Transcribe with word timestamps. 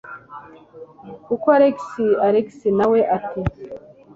koko 1.25 1.47
alex 1.57 1.77
alex 2.27 2.49
nawe 2.77 2.99
ati 3.17 3.41